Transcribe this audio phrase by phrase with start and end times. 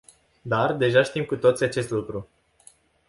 [0.41, 2.27] Dar, deja știm cu toții acest lucru.